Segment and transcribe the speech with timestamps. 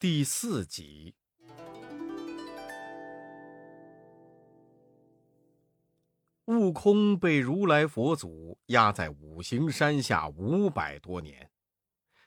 [0.00, 1.14] 第四集，
[6.46, 11.50] 悟空被如来佛祖压在五行山下五百多年，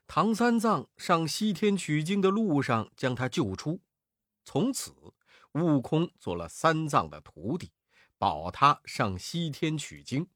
[0.05, 3.81] 唐三藏上西天取经的路上将他救出，
[4.45, 4.93] 从此
[5.53, 7.71] 悟空做了三藏的徒弟，
[8.19, 10.27] 保他上西天取经。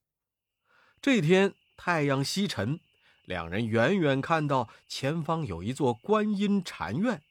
[1.00, 2.80] 这天太阳西沉，
[3.26, 7.22] 两人远远看到前方有一座观音禅院。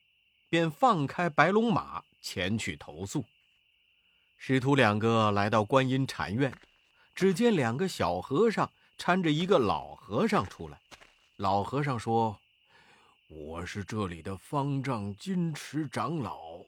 [0.49, 3.25] 便放开白龙马前去投宿。
[4.39, 6.53] 师徒两个来到观音禅院，
[7.15, 10.79] 只见两个小和尚搀着一个老和尚出来。
[11.37, 12.39] 老和尚说
[13.29, 16.61] ：“我是这里的方丈金池长老，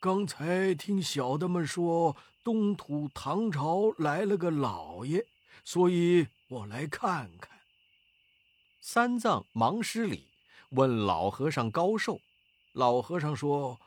[0.00, 5.24] 刚才听小的们说东土唐朝来了个老爷，
[5.64, 7.50] 所以我来看看。”
[8.80, 10.26] 三藏忙施礼，
[10.70, 12.20] 问老和尚高寿。
[12.72, 13.78] 老和尚说：“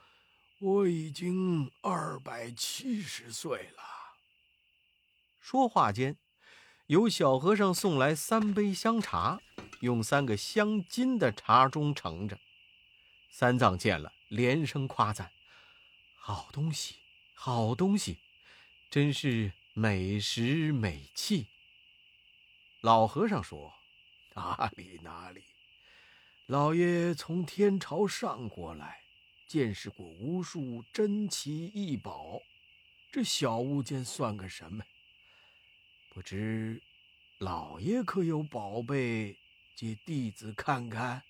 [0.61, 3.83] 我已经二百七十岁了。”
[5.41, 6.17] 说话间，
[6.85, 9.41] 有小和尚送来三杯香茶，
[9.79, 12.39] 用三个镶金的茶盅盛着。
[13.31, 15.31] 三藏见了，连声夸赞
[16.15, 16.97] ：“好东西，
[17.33, 18.19] 好东西，
[18.91, 21.47] 真是美食美器。”
[22.81, 23.73] 老和尚说
[24.35, 25.43] ：“哪里哪里。”
[26.47, 28.99] 老爷从天朝上过来，
[29.47, 32.39] 见识过无数珍奇异宝，
[33.11, 34.83] 这小物件算个什么？
[36.13, 36.83] 不知
[37.39, 39.37] 老爷可有宝贝，
[39.75, 41.23] 借弟子看看。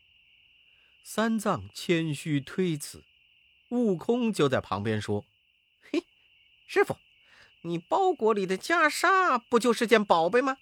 [1.01, 3.05] 三藏谦虚推辞，
[3.69, 5.23] 悟空就在旁边说
[5.93, 6.03] ：“嘿，
[6.67, 6.97] 师傅，
[7.61, 10.57] 你包裹里的袈裟不就是件宝贝吗？”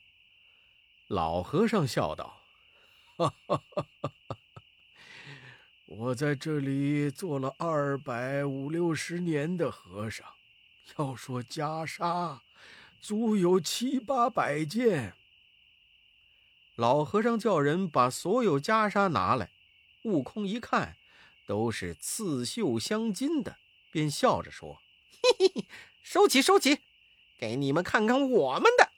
[1.10, 2.44] 老和尚笑道
[3.18, 4.38] ：“哈哈哈哈哈。”
[5.96, 10.26] 我在这里做了二百五六十年的和尚，
[10.98, 12.40] 要说袈裟，
[13.00, 15.14] 足有七八百件。
[16.76, 19.52] 老和尚叫人把所有袈裟拿来，
[20.02, 20.98] 悟空一看，
[21.46, 23.58] 都是刺绣镶金的，
[23.92, 24.82] 便笑着说
[25.22, 25.68] ：“嘿嘿嘿，
[26.02, 26.80] 收起，收起，
[27.38, 28.90] 给你们看看我们的。”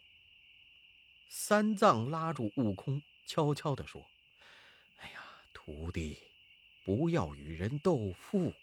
[1.28, 4.07] 三藏拉住悟空，悄悄地说
[5.03, 5.19] ：“哎呀，
[5.51, 6.19] 徒弟。”
[6.85, 8.53] 不要与人斗富。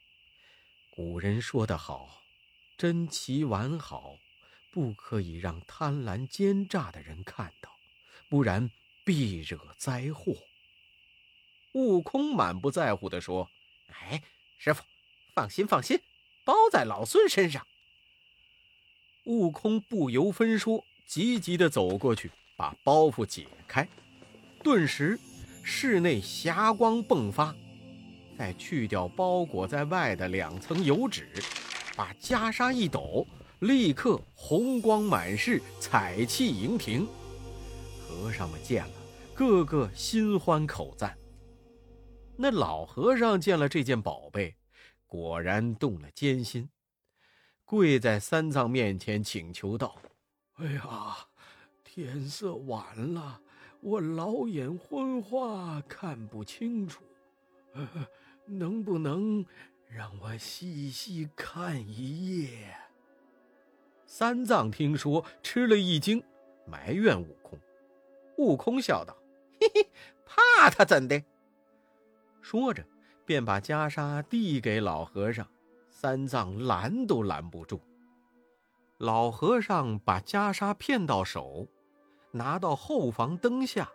[0.91, 2.23] 古人说得好
[2.79, 4.17] ：“珍奇完好，
[4.71, 7.75] 不可以让贪婪奸诈的人看到，
[8.29, 8.71] 不然
[9.05, 10.37] 必惹灾祸。”
[11.75, 13.51] 悟空满不在乎地说
[13.93, 14.23] ：“哎，
[14.57, 14.85] 师傅，
[15.35, 16.01] 放心放心，
[16.45, 17.67] 包在老孙身上。”
[19.25, 23.89] 悟空不由分说，急急地走过去，把包袱解开，
[24.63, 25.19] 顿时
[25.65, 27.57] 室内霞光迸发。
[28.43, 31.29] 再去掉包裹在外的两层油纸，
[31.97, 33.25] 把袈裟一抖，
[33.61, 37.07] 立刻红光满室，彩气盈庭。
[38.01, 38.93] 和尚们见了，
[39.33, 41.17] 个个心欢口赞。
[42.37, 44.57] 那老和尚见了这件宝贝，
[45.07, 46.69] 果然动了奸心，
[47.65, 49.95] 跪在三藏面前请求道
[50.59, 51.17] ：“哎呀，
[51.85, 53.41] 天色晚了，
[53.83, 57.05] 我老眼昏花，看不清楚。”
[58.47, 59.45] 能不能
[59.89, 62.77] 让我细细看一夜？
[64.07, 66.23] 三藏听说，吃了一惊，
[66.67, 67.59] 埋怨悟空。
[68.39, 69.17] 悟空笑道
[69.61, 69.91] ：“嘿嘿，
[70.27, 71.23] 怕他怎的？”
[72.43, 72.85] 说着，
[73.25, 75.47] 便把袈裟递给老和尚。
[75.89, 77.81] 三藏拦都拦不住。
[78.99, 81.69] 老和尚把袈裟骗到手，
[82.33, 83.89] 拿到后房灯下，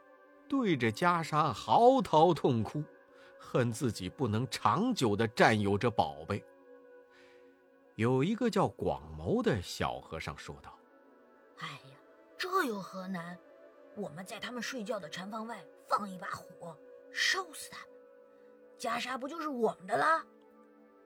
[0.47, 2.81] 对着袈裟嚎啕痛哭。
[3.49, 6.43] 恨自己不能长久的占有这宝贝。
[7.95, 10.77] 有一个叫广谋的小和尚说道
[11.59, 11.97] ：“哎呀，
[12.37, 13.39] 这有何难？
[13.95, 16.77] 我们在他们睡觉的禅房外放一把火，
[17.13, 17.89] 烧死他们，
[18.77, 20.25] 袈裟不就是我们的啦？”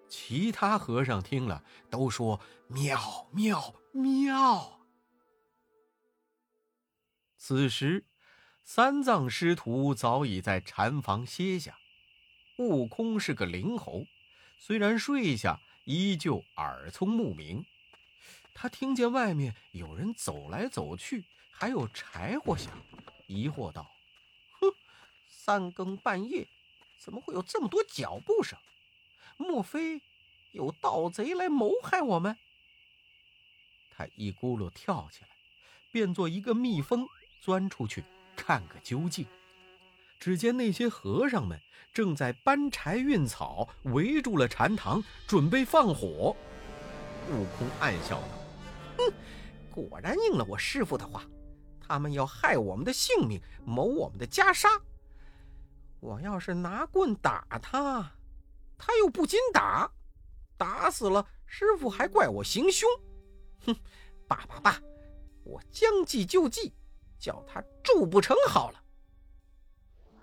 [0.09, 4.81] 其他和尚听了都说：“妙妙妙！”
[7.37, 8.05] 此时，
[8.63, 11.77] 三藏师徒早已在禅房歇下。
[12.61, 14.05] 悟空是个灵猴，
[14.59, 17.65] 虽然睡下，依旧耳聪目明。
[18.53, 22.71] 他听见外面有人走来走去，还有柴火响，
[23.25, 23.91] 疑惑道
[24.61, 24.67] ：“哼，
[25.27, 26.47] 三更半夜，
[26.99, 28.59] 怎么会有这么多脚步声？
[29.37, 29.99] 莫非
[30.51, 32.37] 有盗贼来谋害我们？”
[33.89, 35.29] 他一咕噜跳起来，
[35.91, 37.07] 变作一个蜜蜂，
[37.41, 38.03] 钻出去
[38.35, 39.25] 看个究竟。
[40.21, 41.59] 只见那些和尚们
[41.91, 46.35] 正在搬柴运草，围住了禅堂，准备放火。
[47.27, 48.27] 悟空暗笑道
[48.99, 49.13] ：“哼，
[49.71, 51.25] 果然应了我师傅的话，
[51.79, 54.69] 他们要害我们的性命，谋我们的袈裟。
[55.99, 58.11] 我要是拿棍打他，
[58.77, 59.91] 他又不禁打，
[60.55, 62.87] 打死了师傅还怪我行凶。
[63.65, 63.75] 哼，
[64.27, 64.79] 罢罢罢，
[65.43, 66.71] 我将计就计，
[67.17, 68.77] 叫他铸不成好了。”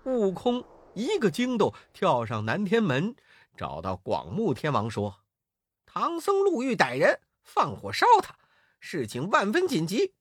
[0.03, 0.63] 悟空
[0.93, 3.15] 一个筋斗跳上南天门，
[3.57, 5.19] 找到广目天王说
[5.85, 8.35] ：“唐僧路遇歹人，放火烧他，
[8.79, 10.13] 事情万分紧急，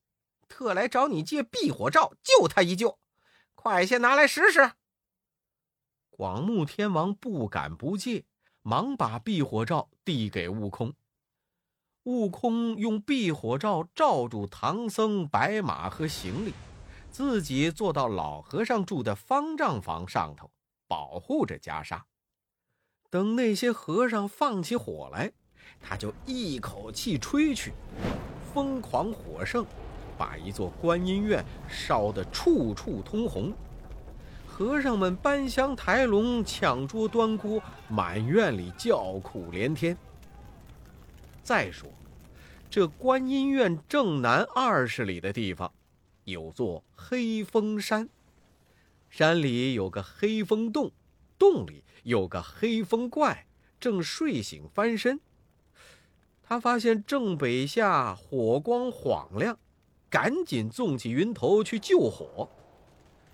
[0.48, 2.98] 特来找你借避火罩救他一救，
[3.54, 4.72] 快些拿来使使。”
[6.10, 8.24] 广目天王不敢不借，
[8.62, 10.92] 忙把避火罩递给悟空。
[12.02, 16.52] 悟空用避火罩罩住唐僧、白马和行李。
[17.10, 20.50] 自己坐到老和尚住的方丈房上头，
[20.86, 22.00] 保护着袈裟。
[23.10, 25.32] 等那些和尚放起火来，
[25.80, 27.72] 他就一口气吹去，
[28.52, 29.64] 疯狂火盛，
[30.16, 33.52] 把一座观音院烧得处处通红。
[34.46, 39.96] 和尚们搬香抬龙，抢桌端锅，满院里叫苦连天。
[41.42, 41.88] 再说，
[42.68, 45.72] 这观音院正南二十里的地方。
[46.30, 48.08] 有座黑风山，
[49.08, 50.92] 山里有个黑风洞，
[51.38, 53.46] 洞里有个黑风怪，
[53.80, 55.18] 正睡醒翻身。
[56.42, 59.58] 他发现正北下火光晃亮，
[60.10, 62.48] 赶紧纵起云头去救火。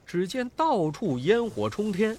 [0.07, 2.17] 只见到处烟火冲天，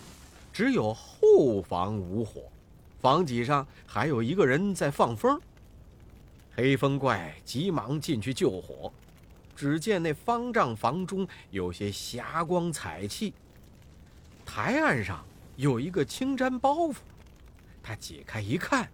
[0.51, 2.51] 只有后房无火，
[2.99, 5.39] 房脊上还有一个人在放风。
[6.53, 8.91] 黑风怪急忙进去救火。
[9.55, 13.33] 只见那方丈房中有些霞光彩气，
[14.45, 15.25] 台案上
[15.55, 16.95] 有一个青毡包袱，
[17.81, 18.89] 他解开一看，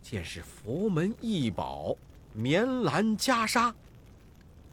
[0.00, 1.96] 见是佛门异宝
[2.32, 3.74] 棉兰袈裟，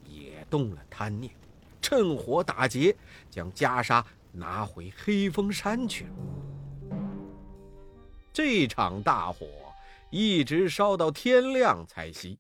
[0.06, 1.34] 也动了贪念，
[1.82, 2.96] 趁火打劫，
[3.30, 6.12] 将袈裟拿回黑风山去了。
[8.32, 9.48] 这场大火
[10.12, 12.38] 一直烧到天亮才熄。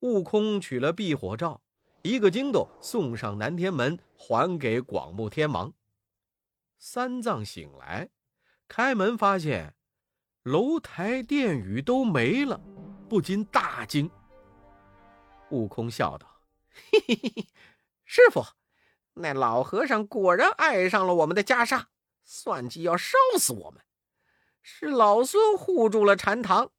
[0.00, 1.60] 悟空取了避火罩，
[2.02, 5.72] 一个筋斗送上南天门，还给广目天王。
[6.78, 8.08] 三藏醒来，
[8.68, 9.74] 开门发现
[10.44, 12.60] 楼台殿宇都没了，
[13.08, 14.08] 不禁大惊。
[15.50, 17.48] 悟空笑道：“嘿嘿嘿，
[18.04, 18.44] 师傅，
[19.14, 21.86] 那老和尚果然爱上了我们的袈裟，
[22.22, 23.82] 算计要烧死我们。
[24.62, 26.70] 是老孙护住了禅堂，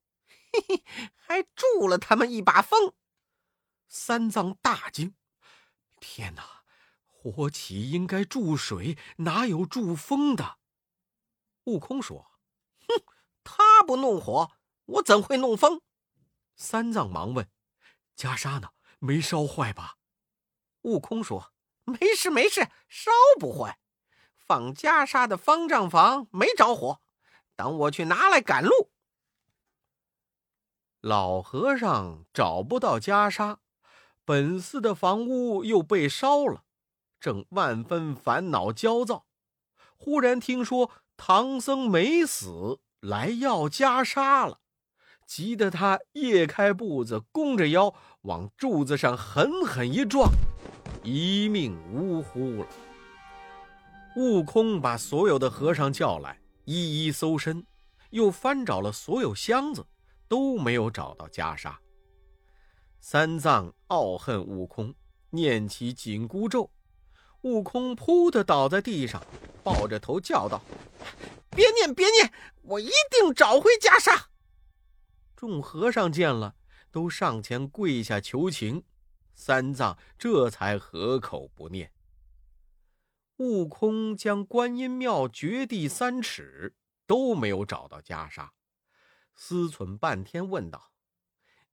[0.53, 0.83] 嘿嘿，
[1.15, 2.93] 还助了他们一把风。”
[3.89, 5.15] 三藏大惊
[5.99, 6.61] ：“天哪！
[7.07, 10.59] 火起应该注水，哪有注风的？”
[11.65, 12.31] 悟空说
[12.87, 13.03] ：“哼，
[13.43, 14.51] 他不弄火，
[14.85, 15.81] 我怎会弄风？”
[16.55, 17.49] 三藏忙问
[18.15, 18.69] ：“袈裟呢？
[18.99, 19.97] 没烧坏吧？”
[20.83, 21.51] 悟空说
[21.83, 23.79] ：“没事，没事，烧不坏。
[24.35, 27.01] 放袈裟的方丈房没着火，
[27.55, 28.91] 等我去拿来赶路。”
[31.01, 33.57] 老和尚找不到袈裟。
[34.29, 36.61] 本寺的房屋又被烧了，
[37.19, 39.25] 正万分烦恼焦躁，
[39.97, 44.59] 忽然听说唐僧没死，来要袈裟了，
[45.25, 50.29] 急得他夜开步子，弓着腰往柱子上狠狠一撞，
[51.01, 52.67] 一命呜呼了。
[54.15, 57.65] 悟空把所有的和尚叫来，一一搜身，
[58.11, 59.87] 又翻找了所有箱子，
[60.27, 61.73] 都没有找到袈裟。
[63.11, 64.93] 三藏傲恨悟空，
[65.31, 66.71] 念起紧箍咒，
[67.41, 69.25] 悟空扑的倒在地上，
[69.63, 70.61] 抱着头叫道
[71.49, 74.25] ：“别念，别念，我一定找回袈裟。”
[75.35, 76.55] 众和尚见了，
[76.91, 78.83] 都上前跪下求情，
[79.33, 81.91] 三藏这才合口不念。
[83.37, 86.75] 悟空将观音庙掘地三尺，
[87.07, 88.49] 都没有找到袈裟，
[89.33, 90.91] 思忖半天，问道：“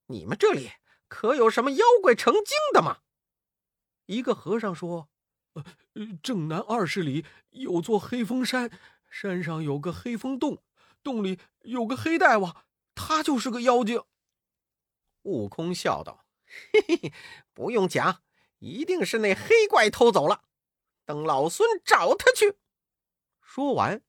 [0.08, 0.70] 你们这里？”
[1.08, 2.98] 可有什么妖怪成精的吗？
[4.06, 5.08] 一个和尚说
[5.54, 5.64] ：“呃，
[6.22, 8.70] 正南二十里有座黑风山，
[9.10, 10.62] 山上有个黑风洞，
[11.02, 14.02] 洞里有个黑大王，他就是个妖精。”
[15.22, 16.24] 悟空笑道
[16.72, 17.12] ：“嘿嘿嘿，
[17.52, 18.22] 不用讲，
[18.58, 20.44] 一定是那黑怪偷走了。
[21.04, 22.58] 等老孙找他去。”
[23.42, 24.02] 说完，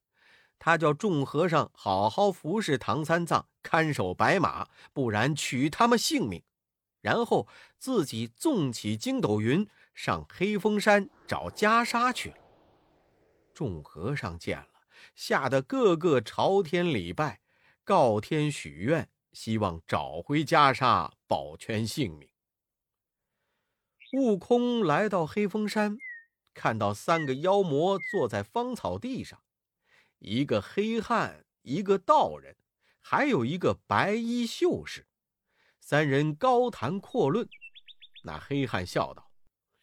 [0.59, 6.43] 他叫众和尚好好服侍唐三藏，看守白马，不然取他们性命。
[7.01, 12.37] 然后自己纵起筋斗云，上黑风山找袈裟去了。
[13.53, 14.67] 众和尚见了，
[15.15, 17.39] 吓得个个朝天礼拜，
[17.83, 22.29] 告天许愿，希望找回袈裟，保全性命。
[24.13, 25.97] 悟空来到黑风山，
[26.53, 29.41] 看到三个妖魔坐在芳草地上，
[30.19, 32.55] 一个黑汉，一个道人，
[32.99, 35.07] 还有一个白衣秀士，
[35.89, 37.47] 三人高谈阔论。
[38.21, 39.31] 那黑汉笑道。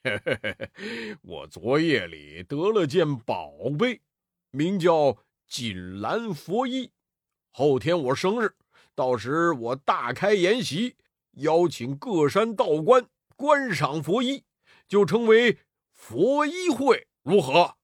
[0.02, 4.02] 嘿嘿嘿，我昨夜里得了件宝贝，
[4.50, 5.16] 名叫
[5.48, 6.92] 锦兰佛衣。
[7.52, 8.54] 后天我生日，
[8.94, 10.96] 到时我大开筵席，
[11.36, 14.44] 邀请各山道观观赏佛衣，
[14.86, 15.58] 就称为
[15.90, 17.78] 佛衣会，如何？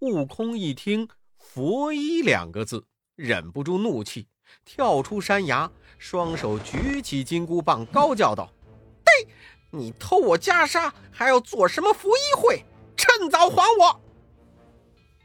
[0.00, 4.26] 悟空一听“佛衣”两个字，忍不住怒气，
[4.64, 8.52] 跳出山崖，双手举起金箍棒，高叫道
[9.04, 9.28] ：“嘿！”
[9.72, 12.64] 你偷我袈裟，还要做什么福衣会？
[12.96, 14.00] 趁早还我！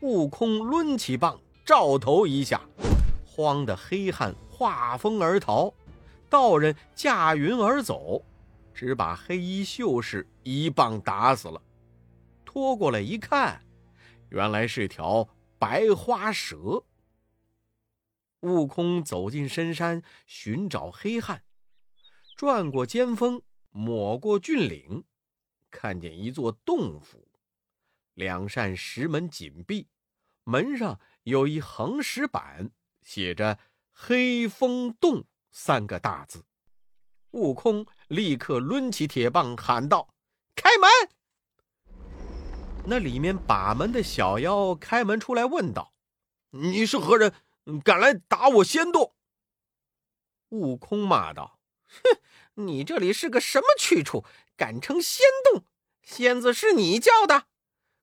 [0.01, 2.61] 悟空抡起棒，照头一下，
[3.25, 5.73] 慌的黑汉化风而逃，
[6.29, 8.23] 道人驾云而走，
[8.71, 11.59] 只把黑衣秀士一棒打死了。
[12.45, 13.59] 拖过来一看，
[14.29, 15.27] 原来是条
[15.57, 16.83] 白花蛇。
[18.45, 21.43] 悟空走进深山，寻找黑汉，
[22.37, 23.41] 转过尖峰。
[23.71, 25.03] 抹过峻岭，
[25.69, 27.27] 看见一座洞府，
[28.13, 29.89] 两扇石门紧闭，
[30.45, 32.71] 门上有一横石板，
[33.01, 33.59] 写着
[33.91, 36.45] “黑风洞”三个大字。
[37.31, 40.13] 悟空立刻抡起铁棒喊道
[40.55, 40.89] ：“开门！”
[42.87, 45.91] 那里面把门的小妖开门出来，问道
[46.51, 47.33] ：“你是何人？
[47.83, 49.13] 敢来打我仙洞？”
[50.49, 52.19] 悟空骂道：“哼！”
[52.57, 54.23] 你这里是个什么去处？
[54.55, 55.65] 敢称仙洞？
[56.01, 57.47] 仙子是你叫的？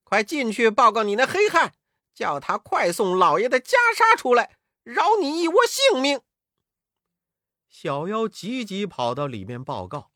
[0.04, 1.72] 快进去报告你那黑汉，
[2.12, 6.20] 叫他快送老爷的袈裟出来，饶你一窝性命。
[7.70, 10.10] 小妖急急跑到里面报告。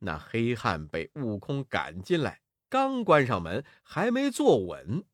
[0.00, 5.04] 那黑汉被悟空赶进来，刚关上门，还没坐稳，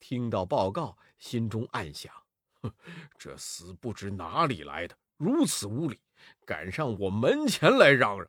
[0.00, 2.12] 听到报告，心中暗想：
[3.18, 6.00] 这厮不知哪里来的，如此无礼。
[6.46, 8.26] 敢上我门前来嚷嚷，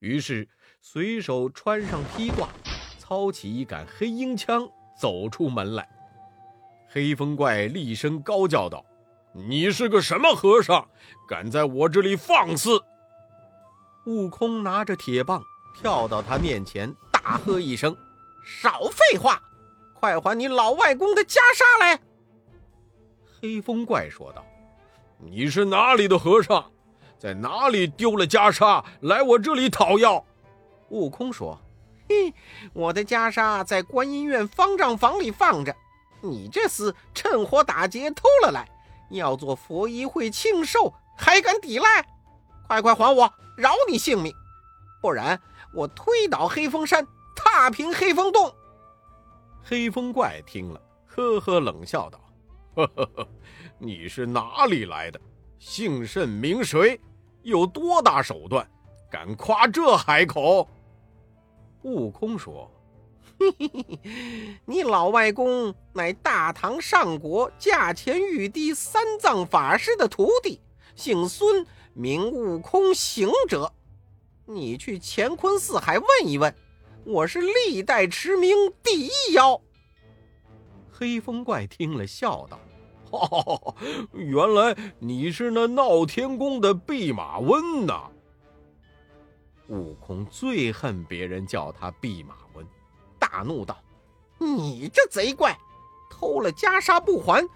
[0.00, 0.48] 于是
[0.80, 2.48] 随手穿上披挂，
[2.98, 4.68] 操起一杆黑鹰枪，
[5.00, 5.88] 走出门来。
[6.88, 8.84] 黑风怪厉声高叫道
[9.32, 10.88] ：“你是个什么和尚，
[11.28, 12.82] 敢在我这里放肆？”
[14.06, 15.42] 悟空拿着铁棒
[15.76, 17.94] 跳到他面前，大喝一声
[18.42, 19.40] ：“少废话，
[19.94, 22.00] 快还你老外公的袈裟来！”
[23.40, 24.44] 黑风怪说道
[25.18, 26.64] ：“你是哪里的和尚？”
[27.18, 28.84] 在哪里丢了袈裟？
[29.00, 30.24] 来我这里讨要。
[30.90, 31.58] 悟空说
[32.08, 32.32] ：“嘿，
[32.72, 35.74] 我的袈裟在观音院方丈房里放着，
[36.22, 38.68] 你这厮趁火打劫偷了来，
[39.10, 42.06] 要做佛衣会庆寿，还敢抵赖？
[42.68, 44.32] 快快还我，饶你性命！
[45.02, 45.40] 不然
[45.74, 47.04] 我推倒黑风山，
[47.34, 48.54] 踏平黑风洞。”
[49.64, 52.20] 黑风怪听了，呵呵冷笑道：“，
[53.78, 55.20] 你是哪里来的？
[55.58, 57.00] 姓甚名谁？”
[57.42, 58.68] 有多大手段，
[59.10, 60.68] 敢夸这海口？
[61.82, 62.70] 悟空说
[64.66, 70.60] ：“你老外公乃大唐上国驾前玉帝三藏法师的徒弟，
[70.94, 73.72] 姓孙，名悟空行者。
[74.44, 76.52] 你去乾坤四海问一问，
[77.04, 79.58] 我是历代驰名第一妖。”
[80.90, 82.58] 黑风怪听了，笑道。
[83.10, 83.74] 哦，
[84.12, 88.10] 原来你是那闹天宫的弼马温呐！
[89.68, 92.66] 悟空最恨别人叫他弼马温，
[93.18, 93.76] 大怒道
[94.38, 95.56] ：“你这贼怪，
[96.10, 97.46] 偷了袈裟不还，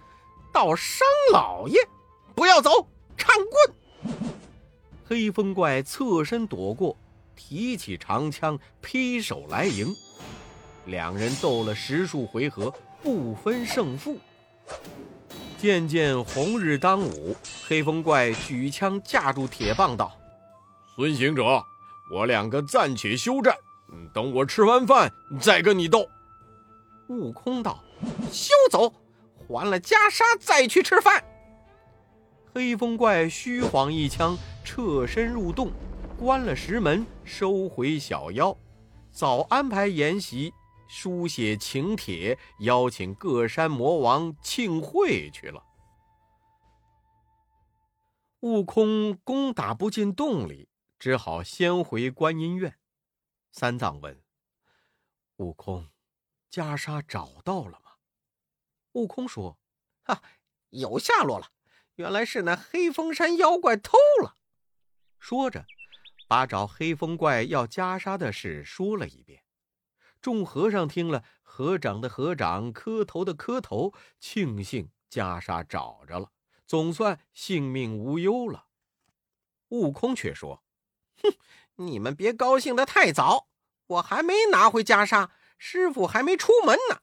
[0.53, 1.79] 倒伤老爷！
[2.35, 4.15] 不要走，看棍！”
[5.05, 6.97] 黑风怪侧身躲过，
[7.35, 9.95] 提起长枪，劈手来迎。
[10.87, 14.19] 两人斗了十数回合，不分胜负。
[15.62, 17.37] 渐渐红日当午，
[17.69, 20.11] 黑风怪举枪架住铁棒道
[20.97, 21.64] ：“孙行者，
[22.12, 23.54] 我两个暂且休战，
[24.12, 26.04] 等我吃完饭再跟你斗。”
[27.07, 27.78] 悟空道
[28.33, 28.92] ：“休走，
[29.47, 31.23] 还了袈裟再去吃饭。”
[32.52, 35.71] 黑风怪虚晃一枪，侧身入洞，
[36.19, 38.52] 关了石门，收回小妖，
[39.12, 40.52] 早安排筵席。
[40.95, 45.65] 书写请帖，邀请各山魔王庆会去了。
[48.41, 50.69] 悟空攻打不进洞里，
[50.99, 52.79] 只好先回观音院。
[53.51, 54.23] 三藏问
[55.37, 55.89] ：“悟空，
[56.51, 57.93] 袈裟找到了吗？”
[58.93, 59.59] 悟空说
[60.05, 60.23] ：“哈，
[60.69, 61.53] 有下落了，
[61.95, 64.37] 原来是那黑风山妖怪偷了。”
[65.19, 65.65] 说着，
[66.29, 69.42] 把找黑风怪要袈裟的事说了一遍。
[70.23, 76.31] 众和尚听了，合掌的合掌，磕头的磕头，庆幸袈裟找着了，
[76.64, 78.69] 总算性命无忧了。
[79.71, 80.62] 悟空却说
[81.23, 81.35] ：“哼，
[81.75, 83.49] 你们别高兴的太早，
[83.87, 87.02] 我还没拿回袈裟，师傅还没出门呢。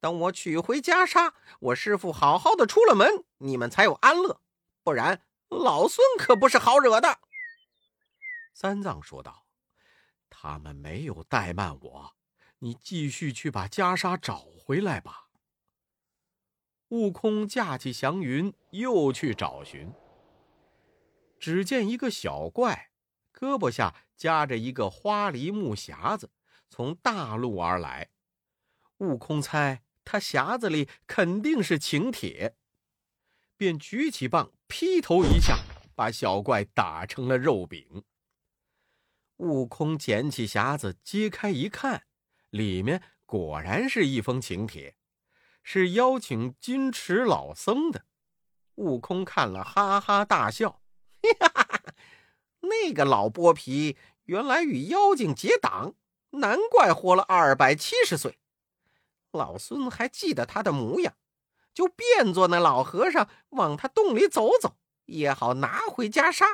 [0.00, 4.40] 等我取回袈裟，我师傅好好的出了门，你们才有安乐。
[4.82, 7.18] 不然，老孙可不是好惹的。”
[8.54, 9.46] 三藏说道
[10.30, 12.15] ：“他们没有怠慢我，
[12.58, 15.28] 你继续去把袈裟找回来吧。”
[16.90, 19.92] 悟空架起祥云，又去找寻。
[21.38, 22.90] 只见一个小怪，
[23.34, 26.30] 胳膊下夹着一个花梨木匣子，
[26.70, 28.10] 从大路而来。
[28.98, 32.56] 悟空猜他匣子里肯定是请帖，
[33.56, 35.58] 便举起棒，劈头一下，
[35.94, 38.04] 把小怪打成了肉饼。
[39.38, 42.06] 悟空捡起匣子，揭开一看，
[42.56, 44.96] 里面果然是一封请帖，
[45.62, 48.04] 是邀请金池老僧的。
[48.76, 50.80] 悟空看了，哈哈大笑。
[51.40, 51.80] 哈哈，
[52.60, 55.94] 那个老剥皮原来与妖精结党，
[56.30, 58.38] 难怪活了二百七十岁。
[59.32, 61.14] 老孙还记得他的模样，
[61.74, 66.44] 就变作那老和尚往他洞里走走，也好拿回袈裟。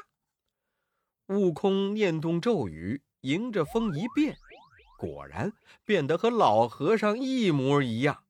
[1.26, 4.36] 悟空念动咒语，迎着风一变，
[5.02, 5.52] 果然
[5.84, 8.22] 变得和老和尚一模一样。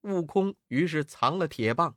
[0.00, 1.96] 悟空于是藏了铁棒。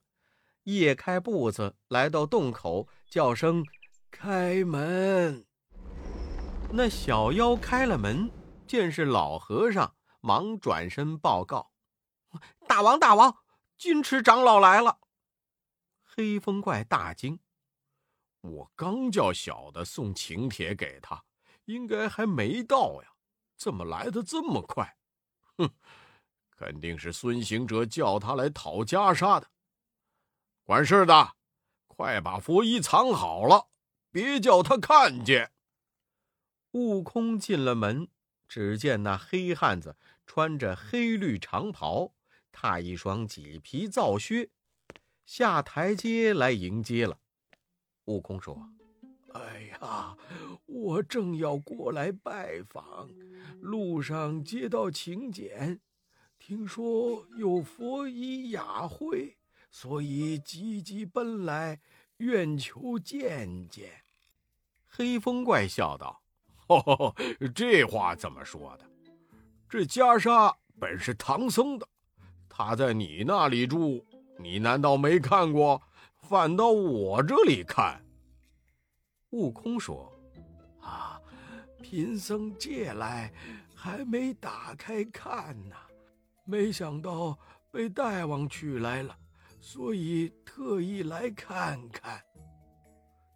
[0.65, 3.65] 夜开步子来到洞口，叫声
[4.11, 5.47] “开门”。
[6.71, 8.29] 那小妖开了门，
[8.67, 11.71] 见是老和尚，忙转身报告
[12.69, 13.37] ：“大王，大王，
[13.75, 14.99] 金池长老来了。”
[16.05, 17.39] 黑风怪大惊
[18.41, 21.23] ：“我刚叫小的送请帖给他，
[21.65, 23.13] 应该还没到呀，
[23.59, 24.97] 怎么来的这么快？
[25.57, 25.69] 哼，
[26.49, 29.51] 肯定是孙行者叫他来讨袈裟的。”
[30.63, 31.35] 管事的，
[31.87, 33.67] 快把佛衣藏好了，
[34.11, 35.51] 别叫他看见。
[36.71, 38.07] 悟空进了门，
[38.47, 42.13] 只见那黑汉子穿着黑绿长袍，
[42.51, 44.51] 踏一双麂皮皂靴，
[45.25, 47.19] 下台阶来迎接了。
[48.05, 48.71] 悟空说
[49.33, 50.15] ：“哎呀，
[50.65, 53.09] 我正要过来拜访，
[53.59, 55.79] 路上接到请柬，
[56.37, 59.35] 听说有佛衣雅会。”
[59.71, 61.79] 所以急急奔来，
[62.17, 63.87] 愿求见见。
[64.87, 66.23] 黑风怪笑道：“，
[67.53, 68.85] 这话怎么说的？
[69.69, 71.87] 这袈裟本是唐僧的，
[72.49, 74.03] 他在你那里住，
[74.39, 75.79] 你难道没看过？
[76.17, 78.03] 反到我这里看。”
[79.31, 80.11] 悟空说
[80.81, 81.19] ：“啊，
[81.81, 83.31] 贫僧借来，
[83.75, 85.75] 还没打开看呢，
[86.45, 87.37] 没想到
[87.71, 89.15] 被大王取来了。”
[89.61, 92.21] 所以特意来看看。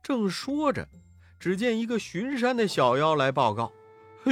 [0.01, 0.87] 正说着，
[1.37, 3.71] 只见一个巡山的小妖来报告：“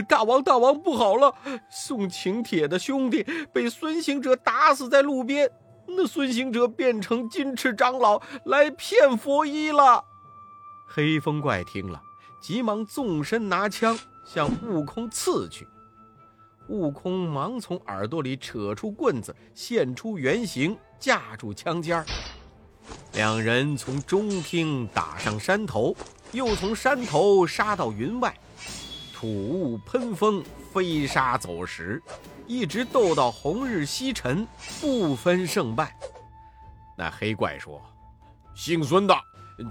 [0.08, 1.36] 大王，大王，不好了！
[1.70, 5.52] 送请帖的兄弟被孙行者打死在路边。
[5.86, 10.06] 那孙行者变成金翅长老来骗佛衣了。”
[10.94, 12.02] 黑风怪听了，
[12.42, 15.66] 急忙纵身拿枪向悟空刺去。
[16.68, 20.78] 悟空忙从耳朵里扯出棍子，现出原形。
[21.00, 22.06] 架住枪尖儿，
[23.14, 25.96] 两人从中厅打上山头，
[26.32, 28.38] 又从山头杀到云外，
[29.12, 32.00] 吐雾喷风，飞沙走石，
[32.46, 34.48] 一直斗到红日西沉，
[34.80, 35.98] 不分胜败。
[36.96, 37.82] 那黑怪说
[38.54, 39.16] ：“姓孙的，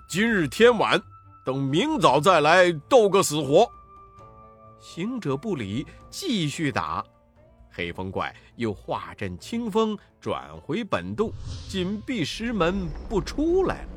[0.08, 1.00] 今日天晚，
[1.44, 3.70] 等明早再来斗个死活。”
[4.80, 7.04] 行者不理，继续打。
[7.70, 11.32] 黑风怪又化阵清风，转回本洞，
[11.68, 13.88] 紧闭石门不出来了。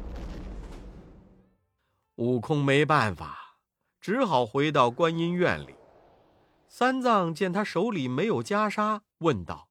[2.16, 3.58] 悟空没办法，
[4.00, 5.76] 只好回到观音院里。
[6.68, 9.70] 三藏见他手里没有袈裟，问道：“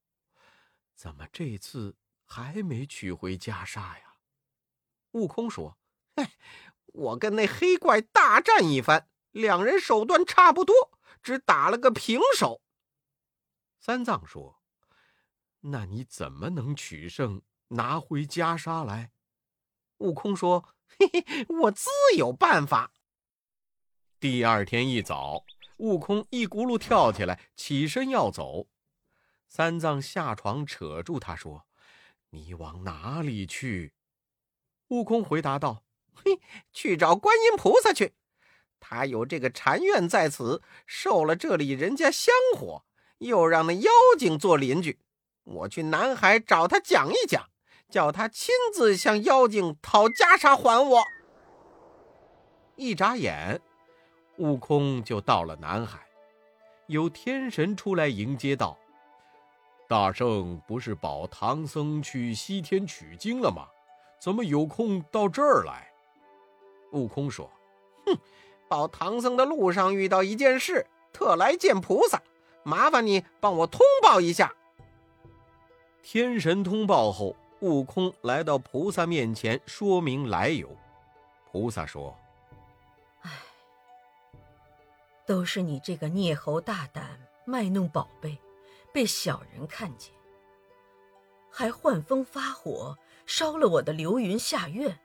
[0.96, 4.14] 怎么这次还没取回袈裟呀？”
[5.12, 5.76] 悟空说：“，
[6.86, 10.74] 我跟那黑怪大战一番，两人手段差不多，
[11.22, 12.60] 只打了个平手。”
[13.80, 14.62] 三藏说
[15.60, 19.10] ：“那你怎么能取胜，拿回袈裟来？”
[19.98, 22.92] 悟空说：“嘿嘿，我自有办法。”
[24.20, 25.44] 第二天一早，
[25.78, 28.68] 悟空一咕噜跳起来，起身要走。
[29.48, 31.66] 三藏下床扯住他说
[32.30, 33.94] ：“你往哪里去？”
[34.88, 36.40] 悟空回答道：“嘿，
[36.72, 38.14] 去找观音菩萨去。
[38.80, 42.84] 他有这个禅院在此，受了这里人家香火，
[43.18, 44.98] 又让那妖精做邻居。
[45.44, 47.48] 我去南海找他讲一讲，
[47.88, 51.04] 叫他亲自向妖精讨袈裟还我。”
[52.76, 53.60] 一眨眼，
[54.38, 56.00] 悟空就到了南海。
[56.86, 58.76] 有天神出来迎接道
[59.88, 63.68] ：“大圣不是保唐僧去西天取经了吗？”
[64.20, 65.91] 怎么有空到这儿来？
[66.92, 67.50] 悟空说
[68.06, 68.16] ：“哼，
[68.68, 72.22] 保唐僧的路上遇到一件事，特来见菩萨，
[72.62, 74.54] 麻烦你帮我通报一下。”
[76.02, 80.68] 天神通报后，悟空来到菩萨面前，说明来由。
[81.50, 82.16] 菩萨说
[83.22, 83.30] ：“唉，
[85.26, 88.38] 都是你这个孽猴大胆卖弄宝贝，
[88.92, 90.12] 被小人看见，
[91.50, 94.98] 还换风发火。”烧了我的流云下院，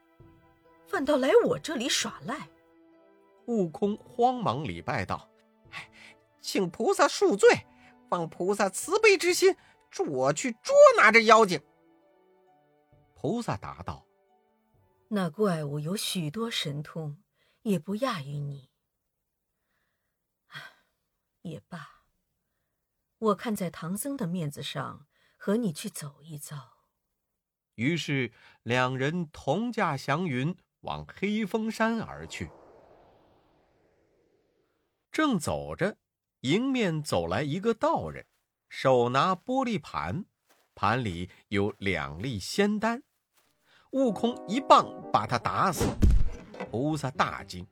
[0.88, 2.50] 反倒来我这里耍赖。
[3.46, 5.30] 悟空慌忙礼拜道
[5.72, 5.90] ：“哎，
[6.42, 7.66] 请菩萨恕罪，
[8.10, 9.56] 望菩萨慈悲之心，
[9.92, 11.62] 助我去捉拿这妖精。”
[13.14, 14.06] 菩萨答道
[15.10, 17.22] ：“那怪物有许多神通，
[17.64, 18.70] 也不亚于你。
[21.42, 22.04] 也罢，
[23.18, 26.74] 我看在唐僧的面子上，和你去走一遭。”
[27.76, 30.56] 于是，两人同驾祥云
[30.88, 32.50] 往黑风山而去。
[35.12, 35.98] 正走着，
[36.40, 38.26] 迎面走来一个道人，
[38.70, 40.24] 手拿玻璃盘，
[40.74, 43.04] 盘里有两粒仙丹。
[43.92, 45.86] 悟空一棒把他打死。
[46.72, 47.68] 菩萨大惊。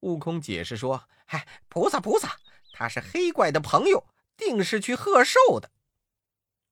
[0.00, 2.36] 悟空解释说：“哎，菩萨菩萨，
[2.74, 4.04] 他是黑怪的朋友，
[4.36, 5.70] 定是去贺寿的。”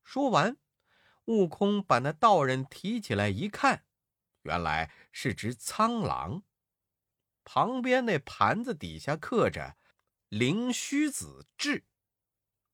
[0.05, 0.57] 说完。
[1.25, 3.83] 悟空把那道人提起来一看，
[4.43, 6.43] 原来是只苍狼。
[7.43, 9.75] 旁边那盘子底下刻着
[10.29, 11.83] “灵虚子志”。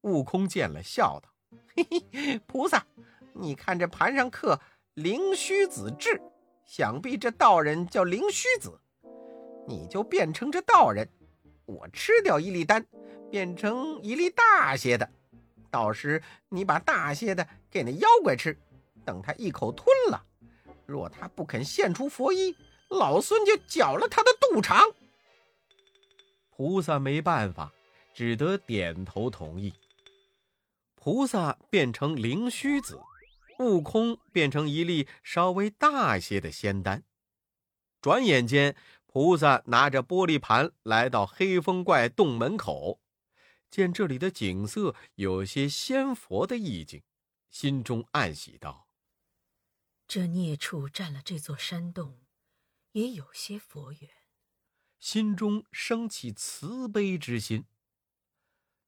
[0.01, 1.30] 悟空见了，笑道
[1.75, 2.86] ：“嘿嘿，菩萨，
[3.34, 4.62] 你看这盘上刻
[4.93, 6.21] ‘灵虚子志’，
[6.65, 8.80] 想必这道人叫灵虚子，
[9.67, 11.10] 你就变成这道人。
[11.65, 12.86] 我吃掉一粒丹，
[13.32, 15.10] 变成一粒大些的。”
[15.69, 18.58] 到时你把大些的给那妖怪吃，
[19.06, 20.25] 等他一口吞了，
[20.88, 22.56] 若他不肯献出佛衣，
[22.89, 24.82] 老孙就绞了他的肚肠。
[26.50, 27.71] 菩萨没办法，
[28.13, 29.73] 只得点头同意。
[30.95, 33.00] 菩萨变成灵虚子，
[33.60, 37.04] 悟空变成一粒稍微大些的仙丹。
[38.02, 43.02] 转眼间，菩萨拿着玻璃盘来到黑风怪洞门口。
[43.69, 47.04] 见这里的景色有些仙佛的意境，
[47.50, 48.87] 心中暗喜道
[50.08, 52.20] ：“这孽畜占了这座山洞，
[52.93, 54.10] 也有些佛缘。”
[55.00, 57.65] 心中升起慈悲之心。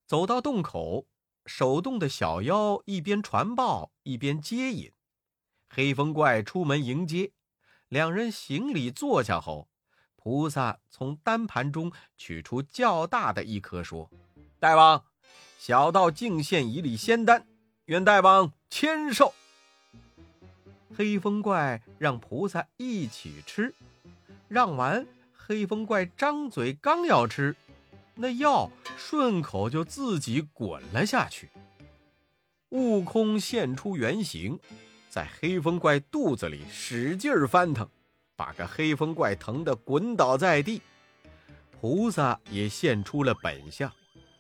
[0.08, 1.08] 走到洞口，
[1.46, 4.92] 守洞的小妖一边传报一边接引。
[5.68, 7.32] 黑风怪出门迎接，
[7.90, 9.70] 两人行礼坐下后，
[10.16, 14.10] 菩萨从单盘中取出较大的一颗，说。
[14.58, 15.06] 大王，
[15.60, 17.48] 小道敬献一粒仙丹，
[17.86, 19.36] 愿大王签寿。
[20.96, 23.74] 黑风怪让菩萨一起吃，
[24.48, 27.56] 让完，黑风怪张嘴刚要吃，
[28.16, 31.50] 那药顺口就自己滚了下去。
[32.70, 34.60] 悟空现出原形，
[35.10, 37.88] 在黑风怪肚子里使劲翻腾，
[38.36, 40.82] 把个黑风怪疼得滚倒在地。
[41.80, 43.92] 菩萨也现出了本相。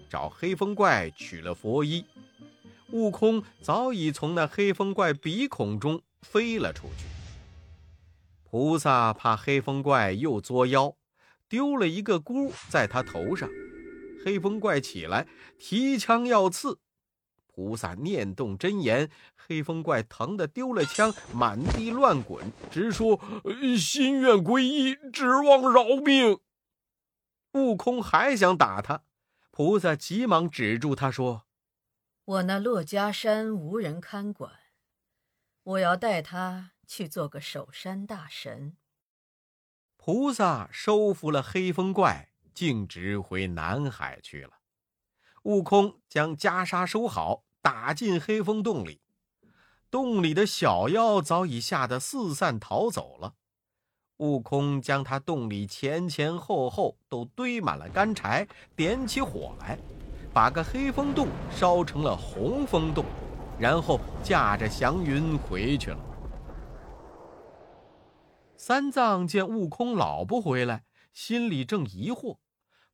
[0.09, 2.03] 找黑风怪取了佛衣，
[2.91, 7.05] 悟空早已从那黑风怪鼻孔中飞了出去。
[8.43, 10.95] 菩萨怕黑风怪又作妖，
[11.47, 13.49] 丢了一个箍在他头上。
[14.25, 15.27] 黑风怪起来
[15.57, 16.79] 提枪要刺，
[17.47, 23.19] 菩萨念动真言，黑风怪疼得丢了枪，满地乱滚，直说
[23.79, 26.39] ：“心愿皈依，指望饶命。”
[27.53, 29.03] 悟空还想打他。
[29.51, 31.43] 菩萨急忙止住他，说
[32.25, 34.51] ：“我那珞珈山无人看管，
[35.69, 38.75] 我要带他去做个守山大神。”
[39.97, 44.53] 菩萨收服了黑风怪，径直回南海去了。
[45.43, 49.01] 悟空将袈裟收好，打进黑风洞里。
[49.91, 53.35] 洞里的小妖早已吓得四散逃走了。
[54.17, 59.77] 悟空将他洞里前前后后都堆满了干柴，点起火来，
[60.33, 63.05] 把个黑风洞烧成了红风洞，
[63.59, 65.99] 然后驾着祥云回去了。
[68.55, 72.37] 三藏见悟空老不回来，心里正疑惑，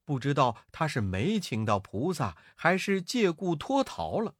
[0.03, 4.35] 不知道他是没请到菩萨，还是借故脱逃了。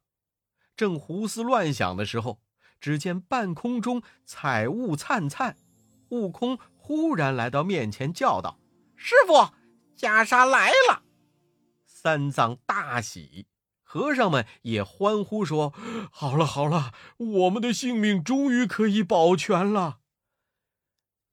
[0.76, 2.40] 正胡思乱想的时候，
[2.80, 5.56] 只见半空中彩雾灿灿，
[6.10, 8.58] 悟空忽然来到面前，叫道
[8.94, 9.34] ：“师傅，
[9.96, 11.02] 袈裟来了！”
[11.86, 13.46] 三藏大喜，
[13.96, 15.72] 和尚们也欢呼说
[16.12, 20.00] ：“好了好了，我们的性命终于可以保全了。”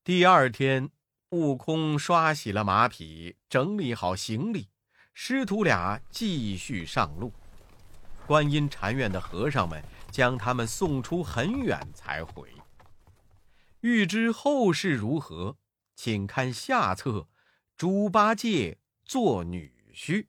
[0.01, 0.89] 第二天，
[1.31, 4.69] 悟空刷洗了马匹，整理好行李，
[5.13, 7.33] 师徒俩继续上路。
[8.25, 12.49] 观音禅院的和尚们将他们送出很远才回。
[13.81, 15.57] 欲知后事如何，
[15.97, 17.09] 请看下册
[17.75, 20.23] 《猪八戒做女婿》。